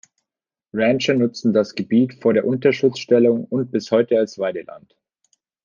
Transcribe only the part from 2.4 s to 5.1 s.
Unterschutzstellung und bis heute als Weideland.